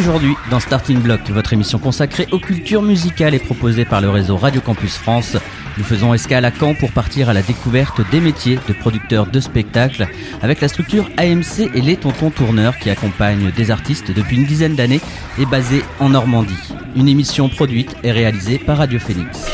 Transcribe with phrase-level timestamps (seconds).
[0.00, 4.38] Aujourd'hui, dans Starting Block, votre émission consacrée aux cultures musicales est proposée par le réseau
[4.38, 5.36] Radio Campus France.
[5.76, 9.40] Nous faisons escale à Caen pour partir à la découverte des métiers de producteurs de
[9.40, 10.08] spectacles
[10.40, 14.74] avec la structure AMC et les Tontons Tourneurs qui accompagnent des artistes depuis une dizaine
[14.74, 15.02] d'années
[15.38, 16.72] et basée en Normandie.
[16.96, 19.44] Une émission produite et réalisée par Radio Phoenix.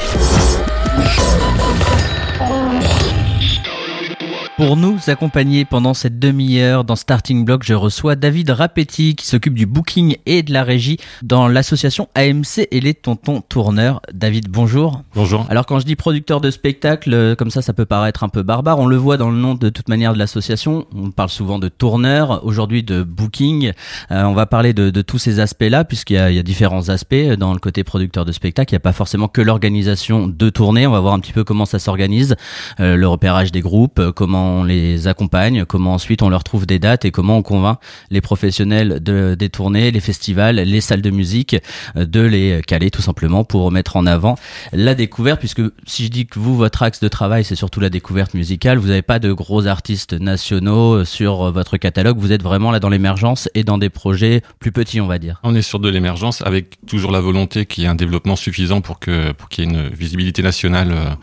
[4.56, 9.52] Pour nous accompagner pendant cette demi-heure dans Starting Block, je reçois David Rapetti qui s'occupe
[9.52, 14.00] du booking et de la régie dans l'association AMC et les Tontons Tourneurs.
[14.14, 15.02] David, bonjour.
[15.14, 15.44] Bonjour.
[15.50, 18.42] Alors quand je dis producteur de spectacle, euh, comme ça ça peut paraître un peu
[18.42, 21.58] barbare, on le voit dans le nom de toute manière de l'association, on parle souvent
[21.58, 23.72] de tourneur, aujourd'hui de booking,
[24.10, 26.42] Euh, on va parler de, de tous ces aspects-là puisqu'il y, a- il y a
[26.42, 30.26] différents aspects dans le côté producteur de spectacle, il n'y a pas forcément que l'organisation
[30.28, 32.36] de tournée, on va voir un petit peu comment ça s'organise,
[32.80, 36.66] euh, le repérage des groupes, euh, comment on les accompagne, comment ensuite on leur trouve
[36.66, 37.78] des dates et comment on convainc
[38.10, 41.56] les professionnels de, des tournées, les festivals, les salles de musique
[41.96, 44.36] euh, de les caler tout simplement pour mettre en avant
[44.72, 47.90] la découverte puisque si je dis que vous votre axe de travail c'est surtout la
[47.90, 52.70] découverte musicale, vous n'avez pas de gros artistes nationaux sur votre catalogue, vous êtes vraiment
[52.70, 55.40] là dans l'émergence et dans des projets plus petits on va dire.
[55.42, 58.80] On est sur de l'émergence avec toujours la volonté qu'il y ait un développement suffisant
[58.80, 58.96] pour
[59.38, 61.14] pour qu'il y ait une visibilité nationale euh,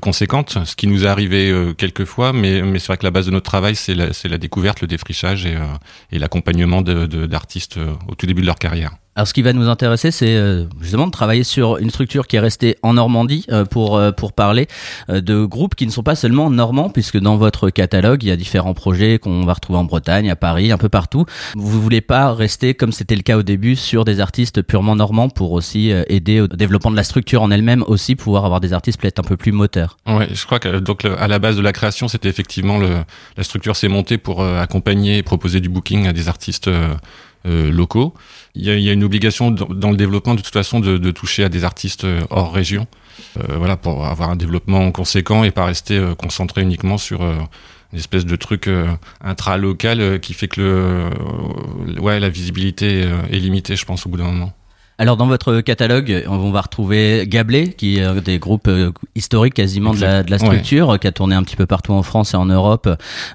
[0.00, 3.26] conséquente, ce qui nous est arrivé euh, quelques fois, mais, c'est vrai que la base
[3.26, 5.64] de notre travail, c'est la, la découverte, le défrichage et, euh,
[6.10, 8.92] et l'accompagnement d'artistes euh, au tout début de leur carrière.
[9.16, 12.36] Alors ce qui va nous intéresser, c'est euh, justement de travailler sur une structure qui
[12.36, 14.68] est restée en Normandie euh, pour euh, pour parler
[15.08, 18.36] de groupes qui ne sont pas seulement normands, puisque dans votre catalogue il y a
[18.36, 21.24] différents projets qu'on va retrouver en Bretagne, à Paris, un peu partout.
[21.54, 25.30] Vous voulez pas rester comme c'était le cas au début sur des artistes purement normands
[25.30, 29.00] pour aussi aider au développement de la structure en elle-même, aussi pouvoir avoir des artistes
[29.00, 29.96] peut-être un peu plus moteurs?
[30.06, 32.90] Ouais, je crois que donc à la base de la création, c'était effectivement le,
[33.38, 36.68] la structure s'est montée pour accompagner et proposer du booking à des artistes
[37.46, 38.14] euh, locaux.
[38.54, 40.98] Il y, a, il y a une obligation dans, le développement de toute façon de,
[40.98, 42.86] de toucher à des artistes euh, hors région,
[43.38, 47.36] euh, voilà pour avoir un développement conséquent et pas rester euh, concentré uniquement sur euh,
[47.92, 48.68] une espèce de truc
[49.20, 54.24] intra-local qui fait que le, ouais la visibilité est limitée, je pense au bout d'un
[54.24, 54.52] moment.
[54.98, 59.52] Alors dans votre catalogue, on va retrouver Gablé, qui est un des groupes euh, historiques
[59.52, 62.32] quasiment de la, de la structure, qui a tourné un petit peu partout en France
[62.32, 62.88] et en Europe,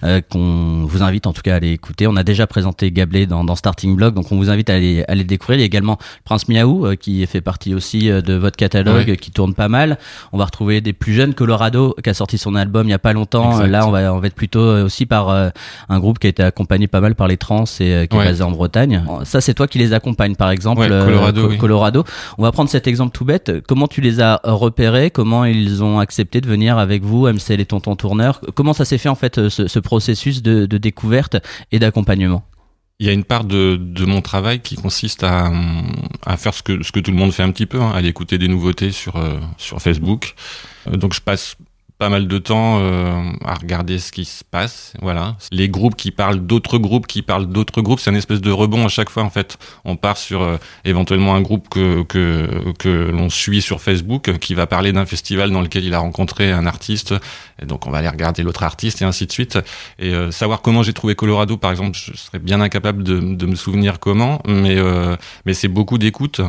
[0.04, 2.08] euh, qu'on vous invite en tout cas à aller écouter.
[2.08, 5.04] On a déjà présenté Gablé dans, dans Starting Block, donc on vous invite à aller,
[5.08, 5.60] à aller le découvrir.
[5.60, 9.08] Il y a également Prince Miaou, euh, qui fait partie aussi euh, de votre catalogue,
[9.10, 9.18] Ouais.
[9.18, 10.00] qui tourne pas mal.
[10.34, 13.00] On va retrouver des plus jeunes, Colorado, qui a sorti son album il y a
[13.00, 13.52] pas longtemps.
[13.52, 13.68] Exact.
[13.68, 15.50] Là, on va, on va être plutôt euh, aussi par euh,
[15.90, 18.26] un groupe qui a été accompagné pas mal par les trans et euh, qui est
[18.26, 19.04] basé en Bretagne.
[19.26, 20.88] Ça, c'est toi qui les accompagne, par exemple.
[20.90, 21.58] Colorado, oui.
[21.58, 22.04] Colorado.
[22.38, 23.62] On va prendre cet exemple tout bête.
[23.68, 25.12] Comment tu les as repérés?
[25.12, 28.42] Comment ils ont accepté de venir avec vous, MC les Tontons Tourneurs?
[28.56, 31.38] Comment ça s'est fait en fait euh, ce, ce processus de, de découverte
[31.72, 32.44] et d'accompagnement?
[33.00, 35.52] Il y a une part de, de mon travail qui consiste à,
[36.24, 38.10] à faire ce que, ce que tout le monde fait un petit peu, hein, aller
[38.10, 40.36] écouter des nouveautés sur, euh, sur Facebook.
[40.88, 41.56] Euh, donc je passe
[42.02, 44.94] pas mal de temps euh, à regarder ce qui se passe.
[45.04, 48.50] Voilà, les groupes qui parlent d'autres groupes, qui parlent d'autres groupes, c'est une espèce de
[48.50, 49.22] rebond à chaque fois.
[49.22, 53.82] En fait, on part sur euh, éventuellement un groupe que que, que l'on suit sur
[53.82, 57.14] Facebook, qui va parler d'un festival dans lequel il a rencontré un artiste,
[57.62, 59.60] et donc on va aller regarder l'autre artiste et ainsi de suite.
[60.00, 63.46] Et euh, savoir comment j'ai trouvé Colorado, par exemple, je serais bien incapable de, de
[63.46, 66.42] me souvenir comment, mais euh, mais c'est beaucoup d'écoute.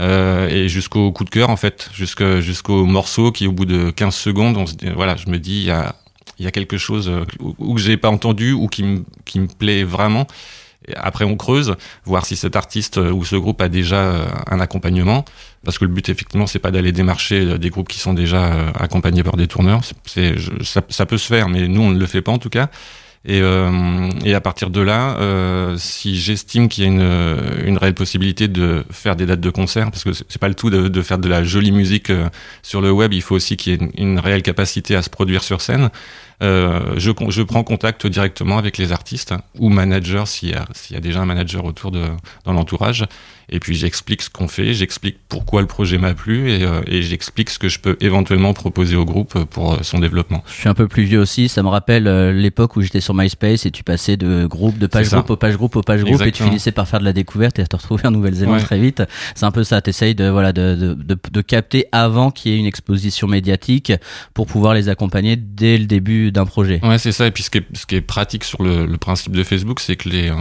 [0.00, 3.90] Euh, et jusqu'au coup de cœur en fait, jusqu'au jusqu'au morceau qui au bout de
[3.90, 5.94] 15 secondes, on se voilà, je me dis il y a
[6.40, 9.38] y a quelque chose euh, ou ou que j'ai pas entendu ou qui me qui
[9.38, 10.26] me plaît vraiment.
[10.96, 14.60] Après on creuse, voir si cet artiste euh, ou ce groupe a déjà euh, un
[14.60, 15.24] accompagnement,
[15.64, 19.22] parce que le but effectivement c'est pas d'aller démarcher des groupes qui sont déjà accompagnés
[19.22, 19.80] par des tourneurs.
[20.04, 22.50] C'est- ça, ça peut se faire, mais nous on ne le fait pas en tout
[22.50, 22.68] cas.
[23.26, 27.78] Et, euh, et à partir de là, euh, si j'estime qu'il y a une, une
[27.78, 30.88] réelle possibilité de faire des dates de concert, parce que c'est pas le tout de,
[30.88, 32.28] de faire de la jolie musique euh,
[32.62, 35.42] sur le web, il faut aussi qu'il y ait une, réelle capacité à se produire
[35.42, 35.88] sur scène.
[36.42, 40.94] Euh, je, je prends contact directement avec les artistes ou managers s'il y, a- s'il
[40.94, 42.02] y a déjà un manager autour de
[42.44, 43.04] dans l'entourage.
[43.50, 47.02] Et puis j'explique ce qu'on fait, j'explique pourquoi le projet m'a plu et, euh, et
[47.02, 50.42] j'explique ce que je peux éventuellement proposer au groupe pour euh, son développement.
[50.46, 53.14] Je suis un peu plus vieux aussi, ça me rappelle euh, l'époque où j'étais sur
[53.14, 56.22] MySpace et tu passais de groupe, de page groupe au page groupe au page groupe
[56.22, 58.62] et tu finissais par faire de la découverte et à te retrouver en Nouvelle-Zélande Ouais.
[58.62, 59.02] très vite.
[59.34, 62.54] C'est un peu ça, t'essayes de, voilà, de, de, de, de capter avant qu'il y
[62.54, 63.92] ait une exposition médiatique
[64.32, 66.80] pour pouvoir les accompagner dès le début d'un projet.
[66.84, 67.26] Ouais, c'est ça.
[67.26, 69.80] Et puis ce qui est, ce qui est pratique sur le, le principe de Facebook,
[69.80, 70.34] c'est que les, euh,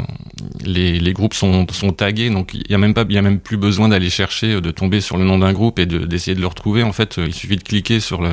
[0.63, 3.21] les, les groupes sont, sont tagués, donc il y a même pas, il y a
[3.21, 6.35] même plus besoin d'aller chercher, de tomber sur le nom d'un groupe et de- d'essayer
[6.35, 6.83] de le retrouver.
[6.83, 8.29] En fait, euh, il suffit de cliquer sur le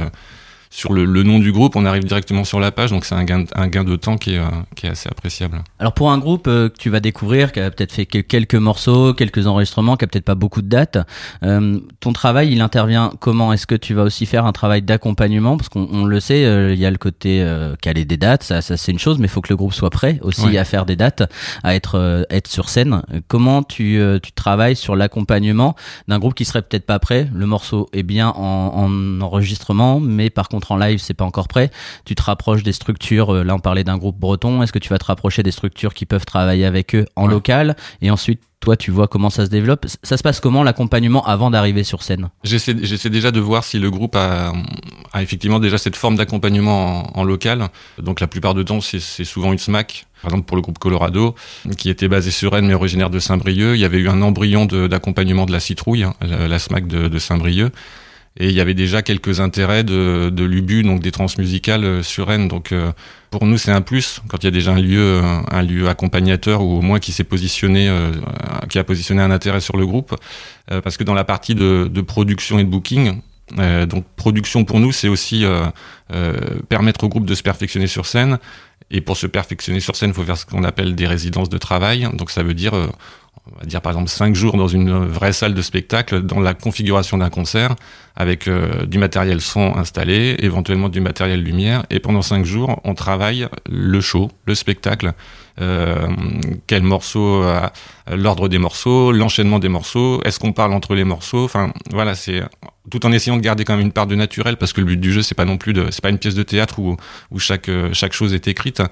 [0.70, 3.25] sur le, le, nom du groupe, on arrive directement sur la page, donc c'est un
[3.25, 4.40] gain, un gain de temps qui est,
[4.76, 5.62] qui est assez appréciable.
[5.78, 9.46] Alors pour un groupe que tu vas découvrir, qui a peut-être fait quelques morceaux, quelques
[9.46, 10.99] enregistrements, qui a peut-être pas beaucoup de dates,
[11.43, 13.52] ton travail, il intervient comment?
[13.52, 15.56] Est-ce que tu vas aussi faire un travail d'accompagnement?
[15.56, 16.43] Parce qu'on le sait,
[16.73, 17.44] il y a le côté
[17.82, 19.90] caler des dates, ça, ça c'est une chose, mais il faut que le groupe soit
[19.90, 21.23] prêt aussi à faire des dates,
[21.64, 23.02] à être, être sur scène.
[23.26, 25.75] Comment tu, tu travailles sur l'accompagnement
[26.06, 27.28] d'un groupe qui serait peut-être pas prêt?
[27.34, 31.71] Le morceau est bien en, enregistrement, mais par contre en live, c'est pas encore prêt.
[32.05, 33.35] Tu te rapproches des structures.
[33.35, 34.62] Euh, là, on parlait d'un groupe breton.
[34.62, 37.77] Est-ce que tu vas te rapprocher des structures qui peuvent travailler avec eux en local?
[38.03, 39.87] Et ensuite toi, tu vois comment ça se développe.
[40.03, 42.29] Ça se passe comment l'accompagnement avant d'arriver sur scène?
[42.45, 44.53] J'essaie déjà de voir si le groupe a,
[45.19, 47.69] effectivement déjà cette forme d'accompagnement en, local.
[47.99, 50.07] Donc la plupart du temps, c'est souvent une SMAC.
[50.21, 51.35] Par exemple, pour le groupe Colorado,
[51.79, 54.67] qui était basé sur Rennes mais originaire de Saint-Brieuc, il y avait eu un embryon
[54.67, 57.73] d'accompagnement de, la citrouille, hein, la, SMAC de, de Saint-Brieuc.
[58.40, 62.28] Et il y avait déjà quelques intérêts de, de l'UBU, donc des transmusicales euh, sur
[62.28, 62.48] Rennes.
[62.48, 62.90] Donc euh,
[63.31, 65.90] pour nous, c'est un plus quand il y a déjà un lieu, euh, un lieu
[65.90, 67.94] accompagnateur ou au moins qui s'est positionné,
[68.70, 70.16] qui a positionné un intérêt sur le groupe.
[70.82, 73.20] parce que dans la partie de, de production et de booking,
[73.88, 75.44] donc production pour nous, c'est aussi
[76.69, 78.38] permettre au groupe de se perfectionner sur scène.
[78.90, 81.58] Et pour se perfectionner sur scène, il faut faire ce qu'on appelle des résidences de
[81.58, 82.08] travail.
[82.14, 82.75] Donc ça veut dire
[83.52, 86.54] on va dire par exemple cinq jours dans une vraie salle de spectacle, dans la
[86.54, 87.75] configuration d'un concert,
[88.16, 92.94] avec euh, du matériel son installé, éventuellement du matériel lumière, et pendant cinq jours, on
[92.94, 95.12] travaille le show, le spectacle,
[95.60, 96.08] euh,
[96.66, 97.66] quel morceau, euh,
[98.10, 102.42] l'ordre des morceaux, l'enchaînement des morceaux, est-ce qu'on parle entre les morceaux, enfin voilà, c'est
[102.90, 104.98] tout en essayant de garder quand même une part de naturel parce que le but
[104.98, 106.96] du jeu c'est pas non plus de c'est pas une pièce de théâtre où
[107.31, 108.82] où chaque euh, chaque chose est écrite.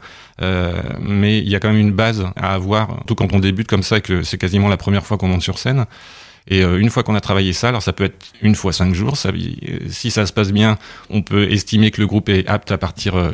[0.41, 3.67] Euh, mais il y a quand même une base à avoir tout quand on débute
[3.67, 5.87] comme ça que c'est quasiment la première fois qu'on monte sur scène
[6.49, 8.95] et euh, une fois qu'on a travaillé ça, alors ça peut être une fois cinq
[8.95, 9.17] jours.
[9.17, 9.31] Ça,
[9.89, 10.79] si ça se passe bien,
[11.11, 13.33] on peut estimer que le groupe est apte à partir euh,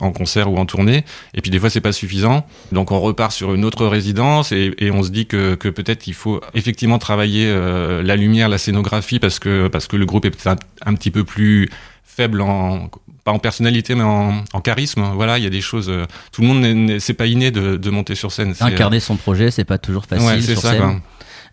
[0.00, 1.04] en concert ou en tournée.
[1.34, 2.46] Et puis des fois, c'est pas suffisant.
[2.72, 6.06] Donc on repart sur une autre résidence et, et on se dit que, que peut-être
[6.06, 10.24] il faut effectivement travailler euh, la lumière, la scénographie parce que parce que le groupe
[10.24, 11.68] est peut-être un, petit peu plus
[12.04, 12.88] faible en
[13.24, 15.92] pas en personnalité mais en, en, charisme voilà il y a des choses
[16.32, 19.64] tout le monde c'est pas inné de, de, monter sur scène incarner son projet c'est
[19.64, 20.80] pas toujours facile ouais, sur ça, scène.
[20.80, 21.00] Quoi.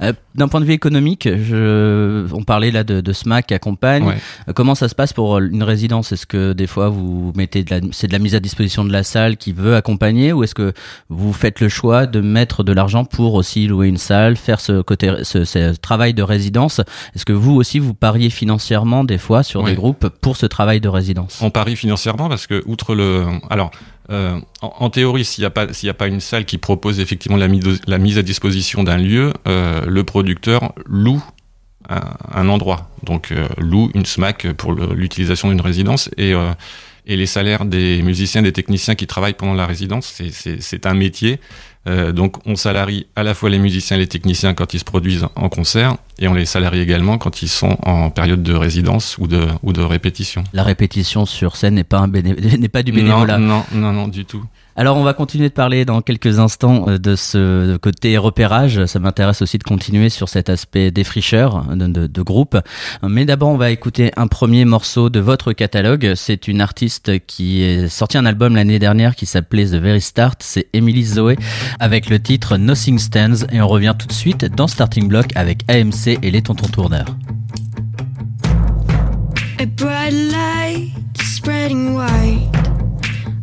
[0.01, 4.15] Euh, d'un point de vue économique, je, on parlait là de, de SMAC qui accompagne.
[4.47, 6.11] Euh, comment ça se passe pour une résidence?
[6.11, 8.91] Est-ce que des fois vous mettez de la, c'est de la mise à disposition de
[8.91, 10.73] la salle qui veut accompagner, ou est-ce que
[11.09, 14.81] vous faites le choix de mettre de l'argent pour aussi louer une salle, faire ce
[14.81, 16.79] côté, ce, ce travail de résidence?
[17.15, 20.81] Est-ce que vous aussi vous pariez financièrement des fois sur des groupes pour ce travail
[20.81, 21.39] de résidence?
[21.41, 23.71] On parie financièrement parce que outre le, alors
[24.09, 27.37] euh, en, en, théorie, s'il n'y a pas a pas une salle qui propose effectivement
[27.37, 31.23] la, mise, la mise à disposition d'un lieu, euh, le producteur loue
[31.89, 32.01] un,
[32.33, 36.53] un endroit, donc euh, loue une SMAC pour l'utilisation d'une résidence et euh,
[37.05, 41.39] et les salaires des musiciens, des techniciens qui travaillent pendant la résidence, c'est un métier.
[41.85, 44.85] Euh, donc on salarie à la fois les musiciens et les techniciens quand ils se
[44.85, 49.17] produisent en concert et on les salarie également quand ils sont en période de résidence
[49.17, 50.45] ou de, ou de répétition.
[50.53, 53.37] La répétition sur scène n'est pas, un n'est pas du bénévolat.
[53.37, 54.45] Non, non, non, non, du tout.
[54.75, 58.85] Alors on va continuer de parler dans quelques instants euh, de ce côté repérage.
[58.85, 62.57] Ça m'intéresse aussi de continuer sur cet aspect défricheur de, de, groupe.
[63.07, 66.13] Mais d'abord on va écouter un premier morceau de votre catalogue.
[66.15, 70.41] C'est une artiste qui est sorti un album l'année dernière qui s'appelait The Very Start.
[70.41, 71.37] C'est Emily Zoé
[71.79, 73.45] avec le titre Nothing Stands.
[73.51, 77.15] Et on revient tout de suite dans Starting Block avec AMC et les tontons tourneurs.
[79.59, 81.93] A bright light spreading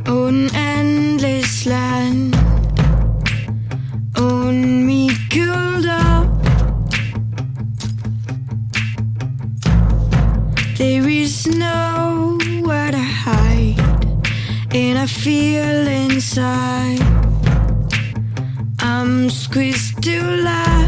[0.06, 0.48] on
[10.80, 13.76] there is nowhere to hide
[14.74, 17.02] and I feel inside.
[18.78, 20.79] I'm squeezed to last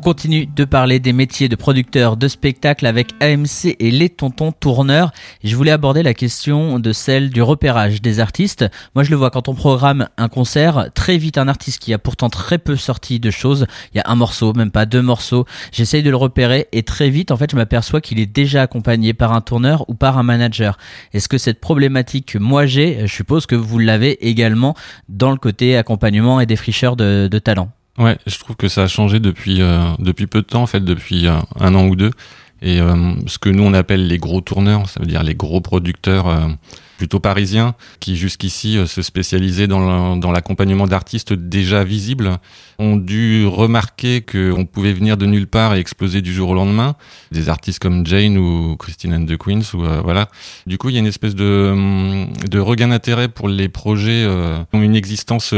[0.00, 5.12] continue de parler des métiers de producteurs de spectacles avec AMC et les tontons tourneurs.
[5.44, 8.64] Je voulais aborder la question de celle du repérage des artistes.
[8.94, 11.98] Moi, je le vois quand on programme un concert, très vite un artiste qui a
[11.98, 13.66] pourtant très peu sorti de choses.
[13.94, 15.44] Il y a un morceau, même pas deux morceaux.
[15.72, 19.12] J'essaye de le repérer et très vite, en fait, je m'aperçois qu'il est déjà accompagné
[19.14, 20.78] par un tourneur ou par un manager.
[21.12, 24.74] Est-ce que cette problématique que moi j'ai, je suppose que vous l'avez également
[25.08, 27.70] dans le côté accompagnement et défricheur de, de talent?
[27.98, 30.80] Ouais, je trouve que ça a changé depuis euh, depuis peu de temps en fait,
[30.80, 32.10] depuis euh, un an ou deux.
[32.62, 35.60] Et euh, ce que nous on appelle les gros tourneurs, ça veut dire les gros
[35.60, 36.48] producteurs
[37.00, 42.36] plutôt parisien, qui jusqu'ici euh, se spécialisait dans l'accompagnement d'artistes déjà visibles,
[42.78, 46.96] ont dû remarquer qu'on pouvait venir de nulle part et exploser du jour au lendemain.
[47.32, 50.28] Des artistes comme Jane ou Christine and the Queens, ou euh, voilà.
[50.66, 54.58] Du coup, il y a une espèce de, de regain d'intérêt pour les projets euh,
[54.70, 55.54] qui ont une existence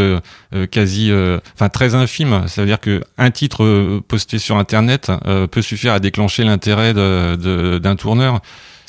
[0.71, 1.11] quasi,
[1.55, 2.45] enfin très infime.
[2.47, 5.11] Ça veut dire que un titre posté sur Internet
[5.51, 8.41] peut suffire à déclencher l'intérêt d'un tourneur.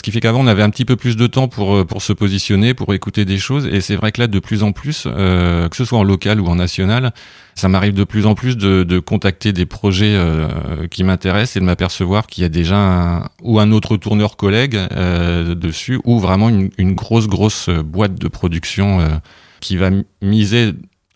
[0.04, 2.02] Ce qui fait qu'avant on avait un petit peu plus de temps pour euh, pour
[2.02, 3.68] se positionner, pour écouter des choses.
[3.68, 6.42] Et c'est vrai que là, de plus en plus, euh, que ce soit en local
[6.42, 7.14] ou en national,
[7.56, 11.60] ça m'arrive de plus en plus de, de contacter des projets euh, qui m'intéressent et
[11.62, 16.20] de m'apercevoir qu'il y a déjà un, ou un autre tourneur collègue euh, dessus, ou
[16.20, 19.08] vraiment une, une, grosse grosse boîte de production euh,
[19.62, 19.90] qui va
[20.22, 20.74] miser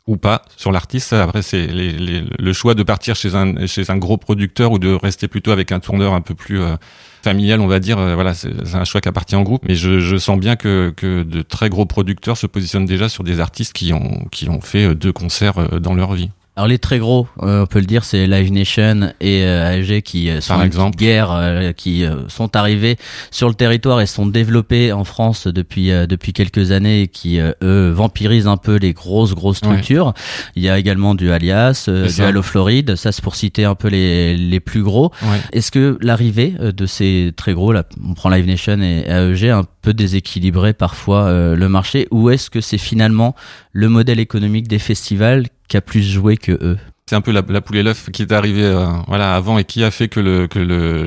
[0.07, 1.13] ou pas sur l'artiste.
[1.13, 5.27] Après, c'est le choix de partir chez un, chez un gros producteur ou de rester
[5.27, 6.75] plutôt avec un tourneur un peu plus euh,
[7.21, 7.99] familial, on va dire.
[7.99, 9.63] Euh, voilà, c'est un choix qui appartient au groupe.
[9.67, 13.23] Mais je, je sens bien que, que de très gros producteurs se positionnent déjà sur
[13.23, 16.31] des artistes qui ont, qui ont fait deux concerts euh, dans leur vie.
[16.57, 20.01] Alors les très gros, euh, on peut le dire, c'est Live Nation et euh, AEG
[20.01, 20.97] qui euh, sont Par exemple.
[20.97, 22.97] guerre, euh, qui sont arrivés
[23.29, 27.91] sur le territoire et sont développés en France depuis depuis quelques années et qui eux
[27.91, 30.15] vampirisent un peu les grosses grosses structures.
[30.55, 33.89] Il y a également du Alias, du Halo Floride, ça c'est pour citer un peu
[33.89, 35.11] les les plus gros.
[35.21, 35.39] Ouais.
[35.53, 39.65] Est-ce que l'arrivée de ces très gros, là, on prend Live Nation et AEG, un
[39.83, 43.35] peu déséquilibré parfois le marché, ou est-ce que c'est finalement
[43.73, 46.77] le modèle économique des festivals qui a plus joué que eux.
[47.09, 49.83] C'est un peu la, poule et l'œuf qui est arrivé euh, voilà avant et qui
[49.83, 51.05] a fait que le que le,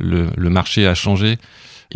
[0.00, 1.38] le, le marché a changé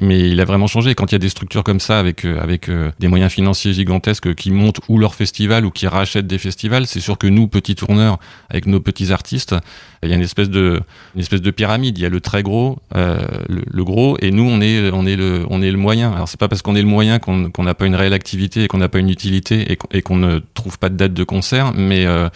[0.00, 0.94] mais il a vraiment changé.
[0.94, 3.73] Quand il y a des structures comme ça, avec euh, avec euh, des moyens financiers
[3.73, 7.49] gigantesques qui montent ou leur festival ou qui rachètent des festivals, c'est sûr que nous,
[7.49, 8.18] petits tourneurs,
[8.49, 9.54] avec nos petits artistes,
[10.02, 10.80] il y a une espèce de
[11.14, 11.99] une espèce de pyramide.
[11.99, 15.16] Il y a le très gros, euh, le, gros, et nous, on est on est
[15.16, 16.12] le on est le moyen.
[16.12, 18.64] Alors c'est pas parce qu'on est le moyen qu'on qu'on n'a pas une réelle activité
[18.64, 21.73] et qu'on n'a pas une utilité et qu'on ne trouve pas de date de concert,
[21.75, 22.28] mais euh,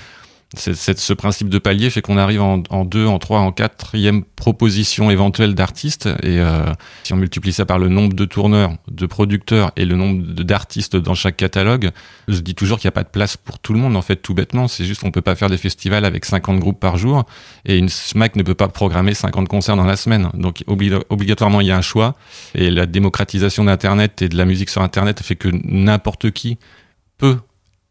[0.56, 5.10] c'est, ce principe de palier fait qu'on arrive en, deux, en trois, en quatrième proposition
[5.10, 6.06] éventuelle d'artistes.
[6.22, 6.64] Et euh,
[7.04, 10.96] si on multiplie ça par le nombre de tourneurs, de producteurs et le nombre d'artistes
[10.96, 11.90] dans chaque catalogue,
[12.28, 14.16] je dis toujours qu'il n'y a pas de place pour tout le monde, en fait,
[14.16, 14.68] tout bêtement.
[14.68, 17.24] C'est juste qu'on peut pas faire des festivals avec 50 groupes par jour
[17.64, 20.30] et une SMAC ne peut pas programmer 50 concerts dans la semaine.
[20.34, 22.14] Donc obligatoirement, il y a un choix.
[22.54, 26.58] Et la démocratisation d'Internet et de la musique sur Internet fait que n'importe qui
[27.18, 27.38] peut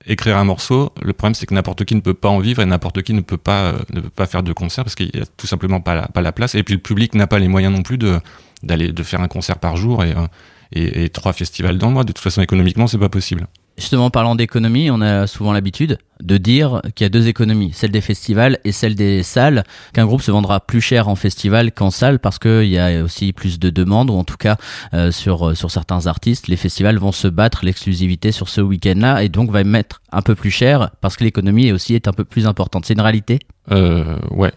[0.06, 0.94] écrire un morceau.
[1.02, 3.22] Le problème, c'est que n'importe qui ne peut pas en vivre et n'importe qui ne
[3.22, 5.82] peut pas euh, ne peut pas faire de concert parce qu'il y a tout simplement
[5.82, 6.56] pas la, pas la place.
[6.56, 8.20] Et puis le public n'a pas les moyens non plus de
[8.64, 10.28] d'aller de faire un concert par jour et, euh,
[10.72, 12.04] et, et trois festivals dans le mois.
[12.04, 13.48] De toute façon, économiquement, c'est pas possible.
[13.78, 17.90] Justement, parlant d'économie, on a souvent l'habitude de dire qu'il y a deux économies, celle
[17.90, 19.64] des festivals et celle des salles,
[19.94, 23.34] qu'un groupe se vendra plus cher en festival qu'en salle parce qu'il y a aussi
[23.34, 24.58] plus de demandes, ou en tout cas
[24.94, 29.30] euh, sur, sur certains artistes, les festivals vont se battre l'exclusivité sur ce week-end-là et
[29.30, 32.46] donc va mettre un peu plus cher parce que l'économie aussi est un peu plus
[32.46, 32.86] importante.
[32.86, 33.40] C'est une réalité?
[33.72, 34.54] Euh, Ouais,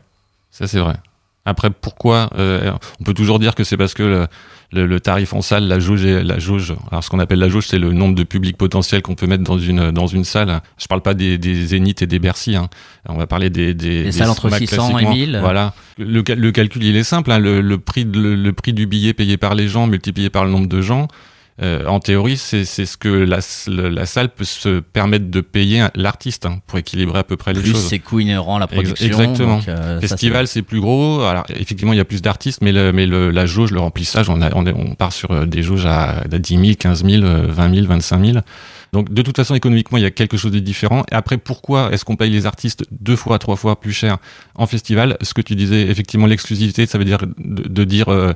[0.51, 0.97] ça c'est vrai.
[1.47, 4.27] Après, pourquoi euh, On peut toujours dire que c'est parce que le,
[4.73, 6.75] le, le, tarif en salle, la jauge, est, la jauge.
[6.91, 9.45] Alors, ce qu'on appelle la jauge, c'est le nombre de publics potentiels qu'on peut mettre
[9.45, 10.61] dans une dans une salle.
[10.77, 12.57] Je parle pas des, des Zénith et des Bercy.
[12.57, 12.69] Hein.
[13.09, 15.39] On va parler des des, des salles entre 600 et 1000.
[15.41, 15.73] Voilà.
[15.99, 17.31] Le, le calcul, il est simple.
[17.31, 17.39] Hein.
[17.39, 20.69] Le, le prix le, prix du billet payé par les gens multiplié par le nombre
[20.69, 21.07] de gens.
[21.63, 26.45] Euh, en théorie, c'est ce que la, la, salle peut se permettre de payer l'artiste
[26.45, 27.81] hein, pour équilibrer à peu près les plus choses.
[27.81, 29.07] Plus ses coûts inhérents à la production.
[29.07, 29.57] Exactement.
[29.57, 31.23] Donc, euh, Festival, c'est plus gros.
[31.23, 34.29] Alors effectivement, il y a plus d'artistes, mais, le, mais le, la jauge, le remplissage,
[34.29, 37.23] on, a, on, on part sur euh, des jauges à, à 10 000, 15 000,
[37.25, 38.39] 20 000, 25 000.
[38.97, 41.05] Donc de toute façon, économiquement, il y a quelque chose de différent.
[41.13, 44.17] Et après, pourquoi est-ce qu'on paye les artistes deux fois, trois fois plus cher
[44.55, 45.19] en festival?
[45.21, 48.33] Ce que tu disais, effectivement, l'exclusivité, ça veut dire de, dire, euh,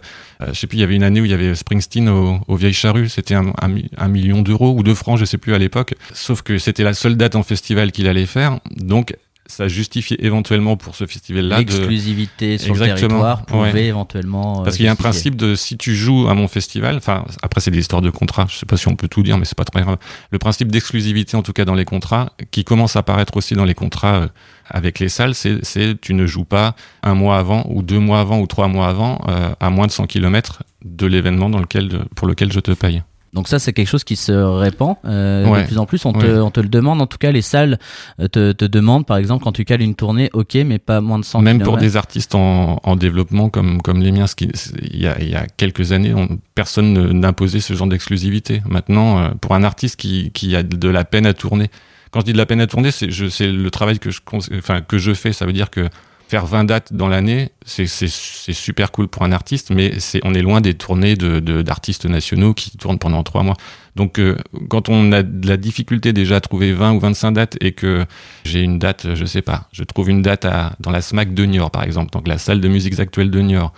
[0.46, 2.56] je sais plus, il y avait une année où il y avait Springsteen au, au
[2.56, 3.54] Vieilles Charrues, c'était un,
[3.96, 5.94] un, million d'euros ou de francs, je sais plus à l'époque.
[6.12, 9.16] Sauf que c'était la seule date en festival qu'il allait faire, donc
[9.50, 11.58] ça justifiait éventuellement pour ce festival-là.
[11.58, 14.62] L'exclusivité sur le territoire pouvait éventuellement.
[14.62, 17.60] Parce qu'il y a un principe de si tu joues à mon festival, enfin après
[17.60, 19.58] c'est des histoires de contrats, je sais pas si on peut tout dire, mais c'est
[19.58, 19.98] pas très grave.
[20.30, 23.64] Le principe d'exclusivité en tout cas dans les contrats, qui commence à apparaître aussi dans
[23.64, 24.28] les contrats
[24.66, 28.38] avec les salles, c'est tu ne joues pas un mois avant ou deux mois avant
[28.40, 29.18] ou trois mois avant
[29.58, 33.02] à moins de 100 km de l'événement dans lequel pour lequel je te paye.
[33.32, 36.04] Donc ça, c'est quelque chose qui se répand euh, de plus en plus.
[36.04, 37.00] On, te, on te le demande.
[37.00, 37.78] En tout cas, les salles
[38.20, 41.18] euh, te, te demandent, par exemple, quand tu cales une tournée, ok, mais pas moins
[41.18, 44.50] de 100 Même pour des artistes en, en, développement comme, comme les miens, ce qui,
[44.82, 48.62] il, y a, il y a quelques années, on, personne n'imposait ce genre d'exclusivité.
[48.68, 51.70] Maintenant, euh, pour un artiste qui, qui a de la peine à tourner,
[52.10, 54.20] quand je dis de la peine à tourner, c'est le travail que je,
[54.58, 55.32] enfin, que je fais.
[55.32, 55.88] Ça veut dire que
[56.30, 60.42] faire 20 dates dans l'année, c'est super cool pour un artiste, mais c'est on est
[60.42, 63.56] loin des tournées d'artistes de, nationaux qui tournent pendant trois mois.
[63.96, 64.36] Donc euh,
[64.68, 68.06] quand on a de la difficulté déjà à trouver 20 ou 25 dates et que
[68.44, 71.44] j'ai une date, je sais pas, je trouve une date à, dans la SMAC de
[71.44, 73.72] Niort par exemple, donc la salle de musique actuelle de Niort.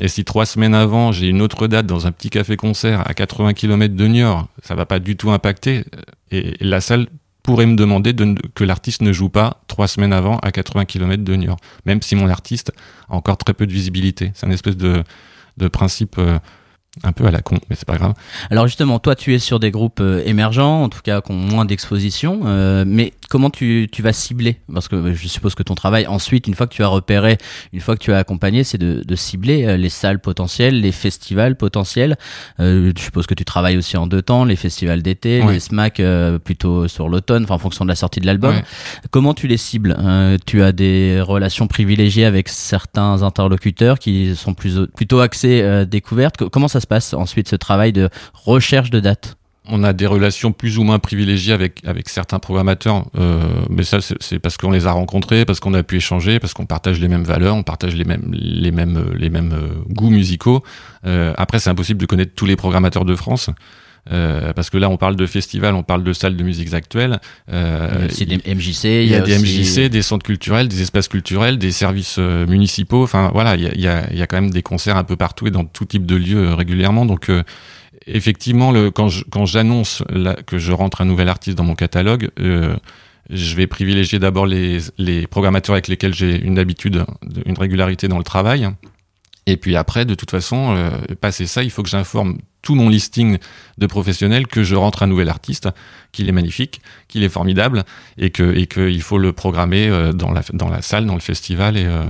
[0.00, 3.54] Et si trois semaines avant, j'ai une autre date dans un petit café-concert à 80
[3.54, 5.84] km de Niort, ça va pas du tout impacter.
[6.30, 7.08] Et la salle
[7.48, 11.24] pourrait me demander de, que l'artiste ne joue pas trois semaines avant à 80 km
[11.24, 11.56] de Niort,
[11.86, 12.72] même si mon artiste
[13.08, 14.32] a encore très peu de visibilité.
[14.34, 15.02] C'est un espèce de,
[15.56, 16.38] de principe euh,
[17.04, 18.14] un peu à la con, mais c'est pas grave.
[18.50, 21.36] Alors justement, toi, tu es sur des groupes euh, émergents, en tout cas qui ont
[21.36, 24.56] moins d'exposition, euh, mais comment tu, tu vas cibler?
[24.72, 27.38] Parce que je suppose que ton travail, ensuite, une fois que tu as repéré,
[27.72, 30.92] une fois que tu as accompagné, c'est de, de, cibler euh, les salles potentielles, les
[30.92, 32.16] festivals potentiels.
[32.60, 36.02] Euh, je suppose que tu travailles aussi en deux temps, les festivals d'été, les SMAC
[36.44, 38.54] plutôt sur l'automne, enfin en fonction de la sortie de l'album.
[39.10, 39.96] Comment tu les cibles?
[40.46, 46.48] Tu as des relations privilégiées avec certains interlocuteurs qui sont plus, plutôt axés découvertes.
[46.48, 50.52] Comment ça se passe ensuite ce travail de recherche de dates on a des relations
[50.52, 54.92] plus ou moins privilégiées avec certains programmateurs, euh, mais ça c'est parce qu'on les a
[54.92, 58.04] rencontrés, parce qu'on a pu échanger, parce qu'on partage les mêmes valeurs, on partage les
[58.04, 60.62] mêmes euh, goûts musicaux.
[61.06, 63.50] Euh, après, c'est impossible de connaître tous les programmateurs de France.
[64.10, 67.20] Euh, parce que là, on parle de festivals, on parle de salles de musique actuelles.
[67.52, 70.82] Euh, il y a des MJC, il y a, des MJC, des centres culturels, des
[70.82, 73.02] espaces culturels, des services euh, municipaux.
[73.02, 75.04] Enfin, voilà, il y a, il y, a, y a quand même des concerts un
[75.04, 77.04] peu partout et dans tout type de lieux régulièrement.
[77.04, 77.30] Donc,
[78.08, 80.02] effectivement, le, quand j'annonce
[80.46, 82.76] que je rentre un nouvel artiste dans mon catalogue, euh,
[83.30, 87.04] je vais privilégier d'abord les, les, programmateurs avec lesquels j'ai une habitude,
[87.44, 88.68] une régularité dans le travail.
[89.48, 92.88] Et puis après, de toute façon, euh, passer ça, il faut que j'informe tout mon
[92.88, 93.38] listing
[93.78, 95.68] de professionnels que je rentre un nouvel artiste,
[96.12, 97.84] qu'il est magnifique, qu'il est formidable
[98.18, 101.20] et que et qu'il faut le programmer euh, dans la dans la salle, dans le
[101.20, 102.04] festival et euh,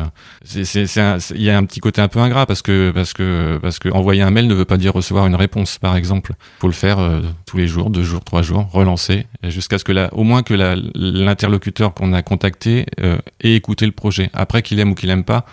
[0.56, 3.88] il y a un petit côté un peu ingrat parce que parce que parce que
[3.90, 6.32] envoyer un mail ne veut pas dire recevoir une réponse par exemple.
[6.60, 9.92] Faut le faire euh, tous les jours, deux jours, trois jours, relancer jusqu'à ce que
[9.92, 14.30] là au moins que l'interlocuteur qu'on a contacté ait écouté le projet.
[14.32, 15.46] Après qu'il aime ou qu'il aime pas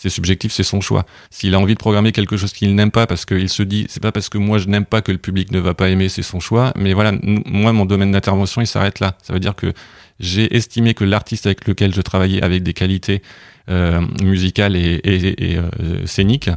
[0.00, 1.04] c'est subjectif, c'est son choix.
[1.30, 4.02] S'il a envie de programmer quelque chose qu'il n'aime pas parce qu'il se dit, c'est
[4.02, 6.22] pas parce que moi je n'aime pas que le public ne va pas aimer, c'est
[6.22, 6.72] son choix.
[6.76, 7.12] Mais voilà,
[7.46, 9.16] moi mon domaine d'intervention il s'arrête là.
[9.22, 9.72] Ça veut dire que
[10.20, 13.22] j'ai estimé que l'artiste avec lequel je travaillais avec des qualités
[13.68, 16.50] euh, musicales et, et, et euh, scéniques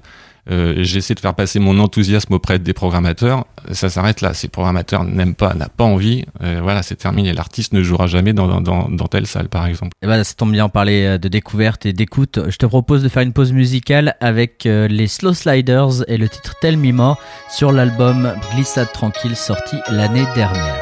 [0.49, 3.45] euh, j'essaie de faire passer mon enthousiasme auprès des programmateurs.
[3.71, 4.33] Ça s'arrête là.
[4.33, 7.33] Si le programmateur n'aime pas, n'a pas envie, euh, voilà, c'est terminé.
[7.33, 9.91] L'artiste ne jouera jamais dans, dans, dans, telle salle, par exemple.
[10.01, 12.39] Et eh ben, ça tombe bien, en parler euh, de découverte et d'écoute.
[12.47, 16.55] Je te propose de faire une pause musicale avec les Slow Sliders et le titre
[16.59, 17.17] Tell Me More
[17.49, 20.75] sur l'album Glissade Tranquille sorti l'année dernière.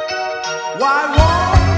[0.79, 1.68] De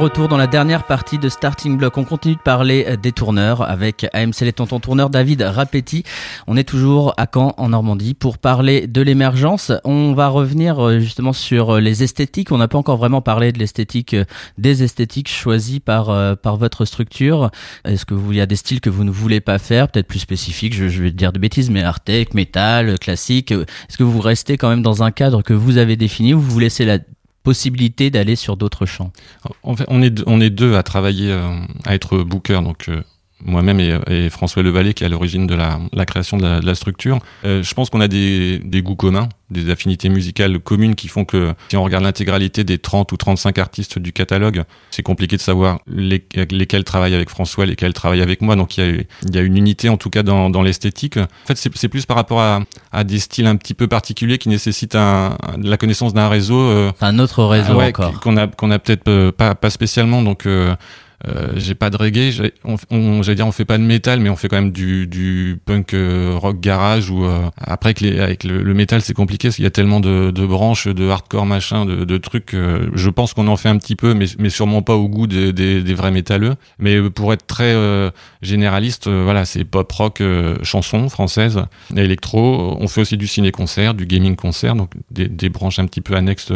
[0.00, 3.60] retour dans la dernière partie de Starting Block, on continue de parler euh, des tourneurs
[3.68, 6.04] avec AMC les tontons tourneurs David Rapetti.
[6.46, 9.72] On est toujours à Caen en Normandie pour parler de l'émergence.
[9.84, 12.50] On va revenir euh, justement sur euh, les esthétiques.
[12.50, 14.16] On n'a pas encore vraiment parlé de l'esthétique,
[14.56, 17.50] des esthétiques choisies par par votre structure.
[17.84, 20.08] Est-ce que vous il y a des styles que vous ne voulez pas faire, peut-être
[20.08, 23.52] plus spécifiques, je, je vais dire de bêtises, mais art tech, métal, classique.
[23.52, 26.58] Est-ce que vous restez quand même dans un cadre que vous avez défini ou vous
[26.58, 26.98] laissez la
[27.42, 29.12] possibilité d'aller sur d'autres champs.
[29.62, 33.02] En fait, on est, on est deux à travailler, euh, à être booker, donc euh,
[33.44, 36.60] moi-même et, et, François Levalet qui est à l'origine de la, la, création de la,
[36.60, 37.18] de la structure.
[37.44, 41.24] Euh, je pense qu'on a des, des, goûts communs, des affinités musicales communes qui font
[41.24, 45.42] que si on regarde l'intégralité des 30 ou 35 artistes du catalogue, c'est compliqué de
[45.42, 48.56] savoir les, lesquels travaillent avec François, lesquels travaillent avec moi.
[48.56, 51.16] Donc il y a, il y a une unité en tout cas dans, dans l'esthétique.
[51.16, 52.60] En fait, c'est plus par rapport à,
[52.92, 56.60] à, des styles un petit peu particuliers qui nécessitent un, la connaissance d'un réseau.
[56.60, 58.20] Euh, un autre réseau ouais, encore.
[58.20, 60.22] Qu'on a, qu'on a peut-être euh, pas, pas spécialement.
[60.22, 60.74] Donc euh,
[61.28, 64.36] euh, j'ai pas de reggae, on, j'allais dire on fait pas de métal, mais on
[64.36, 68.42] fait quand même du, du punk euh, rock garage ou euh, après que les, avec
[68.42, 71.44] le, le métal c'est compliqué parce qu'il y a tellement de, de, branches, de hardcore
[71.44, 72.52] machin, de, de trucs.
[72.54, 75.52] je pense qu'on en fait un petit peu, mais, mais sûrement pas au goût des,
[75.52, 76.54] des, des vrais métalleux.
[76.78, 77.74] Mais pour être très
[78.40, 80.22] généraliste, voilà, c'est pop rock,
[80.62, 81.60] chanson française,
[81.96, 82.76] électro.
[82.80, 86.00] On fait aussi du ciné concert, du gaming concert, donc des, des branches un petit
[86.00, 86.52] peu annexes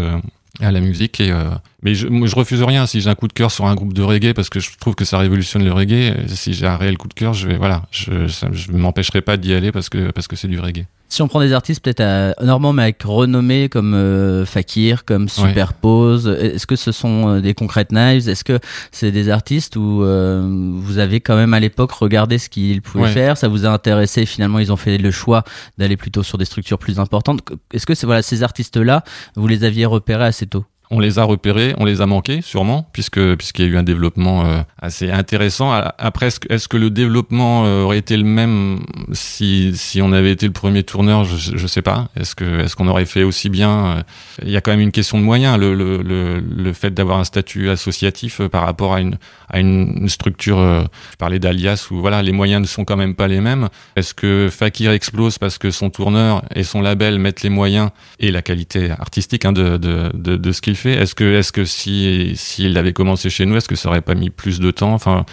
[0.61, 1.51] à la musique et euh,
[1.83, 2.87] mais je, je refuse rien.
[2.87, 4.95] Si j'ai un coup de cœur sur un groupe de reggae parce que je trouve
[4.95, 7.83] que ça révolutionne le reggae si j'ai un réel coup de cœur je vais voilà
[7.91, 11.29] je je m'empêcherai pas d'y aller parce que parce que c'est du reggae si on
[11.29, 16.77] prend des artistes peut-être normalement mais avec renommée comme euh, Fakir comme Superpose est-ce que
[16.77, 18.29] ce sont euh, des concrètes knives?
[18.29, 18.59] Est-ce que
[18.91, 23.37] c'est des artistes où vous avez quand même à l'époque regardé ce qu'ils pouvaient faire?
[23.37, 25.45] Ça vous a intéressé finalement ils ont fait le choix
[25.79, 27.41] d'aller plutôt sur des structures plus importantes.
[27.73, 29.05] Est-ce que c'est voilà ces artistes là
[29.37, 30.65] vous les aviez repérés assez tôt?
[30.91, 33.83] On les a repérés, on les a manqués sûrement, puisque puisqu'il y a eu un
[33.83, 35.73] développement euh, assez intéressant.
[35.73, 38.81] Après, est-ce que, le développement euh, aurait été le même
[39.13, 41.25] si, si on avait été le premier tourneur?
[41.25, 42.09] Je, je sais pas.
[42.17, 44.03] Est-ce que est-ce qu'on aurait fait aussi bien euh,
[44.43, 45.59] Il y a quand même une question de moyens.
[45.59, 49.17] Le, le, le, le fait d'avoir un statut associatif par rapport à une
[49.49, 50.59] à une structure.
[50.59, 53.69] je parlais d'alias où voilà les moyens ne sont quand même pas les mêmes.
[53.97, 58.31] Est-ce que Fakir explose parce que son tourneur et son label mettent les moyens et
[58.31, 62.33] la qualité artistique hein, de, de, de, de ce qu'il Est-ce que, est-ce que si
[62.37, 64.93] s'il avait commencé chez nous, est-ce que ça aurait pas mis plus de temps?
[64.93, 65.25] Enfin,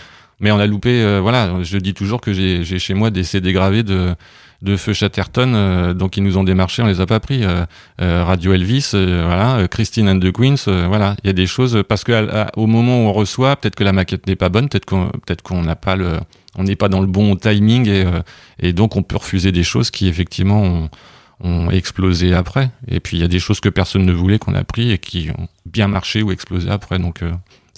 [0.42, 1.02] mais on a loupé.
[1.02, 4.16] Euh, voilà, je dis toujours que j'ai, chez moi des CD gravés de
[4.62, 7.42] de Feu Chatterton, euh, donc ils nous ont démarché, on les a pas pris.
[7.44, 7.66] Euh,
[8.00, 12.12] Radio Elvis, voilà, Christine and the Queens, voilà, il y a des choses parce que
[12.58, 15.64] moment où on reçoit, peut-être que la maquette n'est pas bonne, peut-être qu'on peut-être qu'on
[15.64, 16.20] n'a pas le,
[16.60, 18.06] on n'est pas dans le bon timing et,
[18.60, 20.90] et donc on peut refuser des choses qui effectivement ont,
[21.44, 22.72] ont explosé après.
[22.88, 24.98] Et puis il y a des choses que personne ne voulait qu'on a pris et
[24.98, 27.00] qui ont bien marché ou explosé après.
[27.00, 27.32] Donc euh,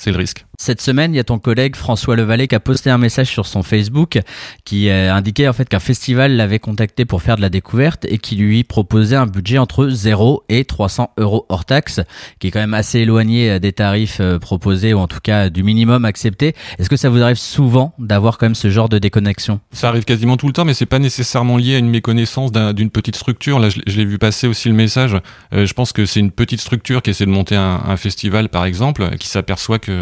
[0.04, 0.46] c'est le risque.
[0.60, 3.48] Cette semaine, il y a ton collègue François Levalet qui a posté un message sur
[3.48, 4.20] son Facebook
[4.66, 8.18] qui euh, indiquait en fait qu'un festival l'avait contacté pour faire de la découverte et
[8.18, 12.02] qui lui proposait un budget entre 0 et 300 euros hors taxe,
[12.40, 15.50] qui est quand même assez éloigné euh, des tarifs euh, proposés ou en tout cas
[15.50, 16.54] du minimum accepté.
[16.78, 19.62] Est-ce que ça vous arrive souvent d'avoir quand même ce genre de déconnexion?
[19.72, 22.90] Ça arrive quasiment tout le temps, mais c'est pas nécessairement lié à une méconnaissance d'une
[22.90, 23.60] petite structure.
[23.60, 25.16] Là, je, l'ai vu passer aussi le message.
[25.52, 28.66] je pense que c'est une petite structure qui essaie de monter un, un festival, par
[28.66, 29.93] exemple, qui s'aperçoit que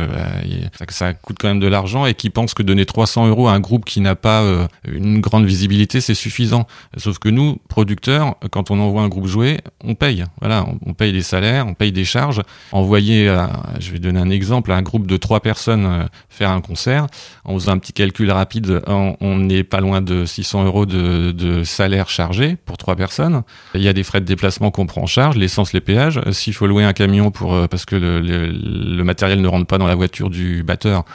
[0.88, 3.54] que ça coûte quand même de l'argent et qui pense que donner 300 euros à
[3.54, 6.68] un groupe qui n'a pas euh, une grande visibilité, c'est suffisant.
[6.98, 10.26] Sauf que nous, producteurs, quand on envoie un groupe jouer, on paye.
[10.40, 12.42] Voilà, on, paye des salaires, on paye des charges.
[12.72, 13.34] Envoyer,
[13.80, 17.08] je vais donner un exemple, à un groupe de trois personnes euh, faire un concert,
[17.46, 21.64] en faisant un petit calcul rapide, on n'est pas loin de 600 euros de, de
[21.64, 23.44] salaire chargé pour trois personnes.
[23.76, 26.22] Il y a des frais de déplacement qu'on prend en charge, l'essence, les péages.
[26.32, 29.66] S'il faut louer un camion pour euh, parce que le, le, le matériel ne rentre
[29.72, 31.06] pas dans la voiture du batteur.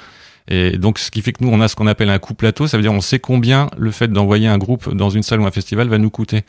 [0.49, 2.67] Et donc, ce qui fait que nous, on a ce qu'on appelle un coût plateau.
[2.67, 5.47] Ça veut dire on sait combien le fait d'envoyer un groupe dans une salle ou
[5.47, 6.45] un festival va nous coûter.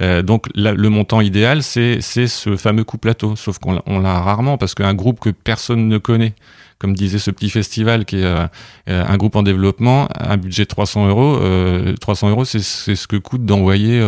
[0.00, 3.36] Euh, donc, le montant idéal, c'est ce fameux coût plateau.
[3.36, 6.34] Sauf qu'on l'a rarement parce qu'un groupe que personne ne connaît,
[6.78, 8.46] comme disait ce petit festival qui est euh,
[8.88, 11.38] euh, un groupe en développement, un budget de 300 euros,
[12.00, 14.02] 300 euros, c'est ce que coûte d'envoyer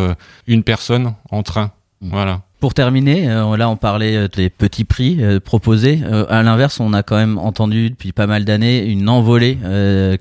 [0.48, 1.70] une personne en train.
[2.00, 2.10] Mmh.
[2.10, 2.45] Voilà.
[2.58, 6.00] Pour terminer, euh, là on parlait euh, des petits prix euh, proposés.
[6.30, 9.58] à l'inverse, on a quand même entendu depuis pas mal d'années une envolée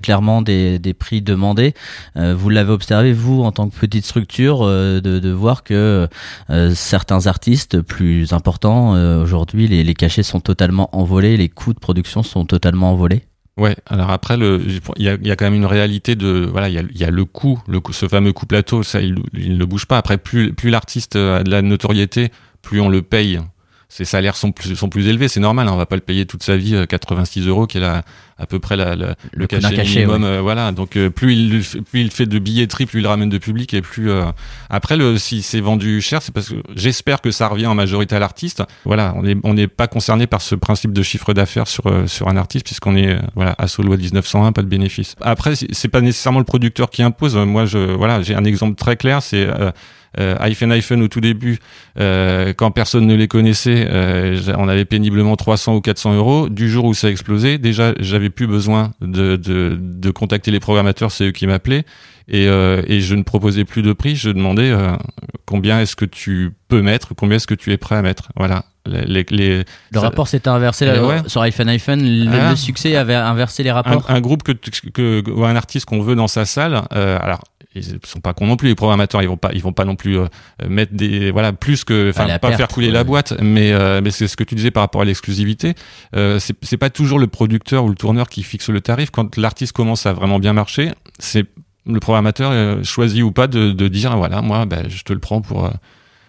[0.02, 1.74] clairement des, des, prix demandés.
[2.14, 6.08] vous l'avez observé vous en tant que petite structure de, de, voir que
[6.74, 12.22] certains artistes plus importants aujourd'hui les, les cachets sont totalement envolés, les coûts de production
[12.22, 13.22] sont totalement envolés.
[13.56, 16.78] Ouais, alors après, il y a, y quand même une réalité de, voilà, il y
[16.78, 19.96] a, y a, le coût, le ce fameux coût plateau, ça, il, ne bouge pas.
[19.96, 23.40] Après, plus l'artiste a de la notoriété, plus on le paye
[23.88, 25.68] ses salaires sont plus sont plus élevés, c'est normal.
[25.68, 28.02] Hein, on va pas le payer toute sa vie 86 euros, qui est la,
[28.36, 30.40] à peu près la, le, cachet, minimum.
[30.40, 30.72] voilà.
[30.72, 34.10] Donc plus il plus il fait de billetterie, plus il ramène de public et plus
[34.70, 38.16] après le si c'est vendu cher, c'est parce que j'espère que ça revient en majorité
[38.16, 38.62] à l'artiste.
[38.84, 42.28] Voilà, on est on n'est pas concerné par ce principe de chiffre d'affaires sur sur
[42.28, 45.14] un artiste puisqu'on est voilà à loi 1901, pas de bénéfice.
[45.20, 47.36] Après c'est pas nécessairement le producteur qui impose.
[47.36, 49.46] Moi je voilà j'ai un exemple très clair, c'est
[50.18, 51.58] euh, iPhone iPhone au tout début,
[51.98, 56.48] euh, quand personne ne les connaissait, euh, on avait péniblement 300 ou 400 euros.
[56.48, 60.60] Du jour où ça a explosé, déjà j'avais plus besoin de, de, de contacter les
[60.60, 61.84] programmateurs, c'est eux qui m'appelaient.
[62.28, 64.96] Et, euh, et, je ne proposais plus de prix, je demandais euh,
[65.44, 68.30] combien est-ce que tu peux mettre, combien est-ce que tu es prêt à mettre.
[68.34, 68.64] Voilà.
[68.84, 72.56] Les, les, le rapport s'était inversé là, sur iPhone iPhone, le, ah.
[72.56, 74.08] succès avait inversé les rapports.
[74.08, 77.42] Un, un groupe que, que, ou un artiste qu'on veut dans sa salle, euh, alors
[77.76, 79.96] ils sont pas cons non plus les programmateurs ils vont pas ils vont pas non
[79.96, 80.26] plus euh,
[80.68, 84.28] mettre des voilà plus que enfin pas faire couler la boîte mais euh, mais c'est
[84.28, 85.74] ce que tu disais par rapport à l'exclusivité.
[86.14, 89.10] Euh, c'est c'est pas toujours le producteur ou le tourneur qui fixe le tarif.
[89.10, 91.46] Quand l'artiste commence à vraiment bien marcher c'est
[91.86, 95.20] le programmateur euh, choisit ou pas de, de dire voilà moi ben, je te le
[95.20, 95.70] prends pour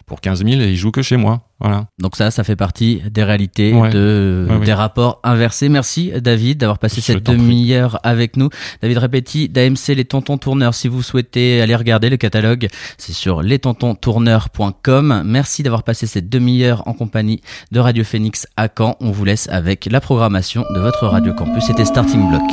[0.08, 1.42] pour 15 000 et il joue que chez moi.
[1.60, 1.88] Voilà.
[2.00, 5.70] Donc ça, ça fait partie des réalités, de, des rapports inversés.
[5.70, 8.50] Merci David d'avoir passé cette demi-heure avec nous.
[8.82, 10.74] David Repetti d'AMC Les Tontons Tourneurs.
[10.74, 12.68] Si vous souhaitez aller regarder le catalogue,
[12.98, 15.24] c'est sur lestontontourneurs.com.
[15.26, 17.42] Merci d'avoir passé cette demi-heure en compagnie
[17.72, 18.96] de Radio Phoenix à Caen.
[19.02, 21.66] On vous laisse avec la programmation de votre Radio Campus.
[21.66, 22.50] C'était Starting Block.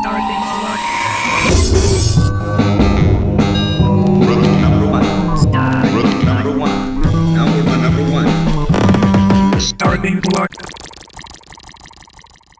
[0.00, 0.13] Starting
[10.04, 10.93] being blocked.